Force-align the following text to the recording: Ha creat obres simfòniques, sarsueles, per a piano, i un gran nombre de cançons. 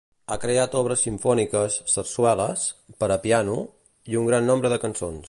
Ha 0.33 0.35
creat 0.45 0.77
obres 0.79 1.03
simfòniques, 1.07 1.77
sarsueles, 1.97 2.65
per 3.03 3.11
a 3.17 3.21
piano, 3.29 3.59
i 4.15 4.21
un 4.23 4.31
gran 4.31 4.51
nombre 4.53 4.73
de 4.77 4.85
cançons. 4.87 5.19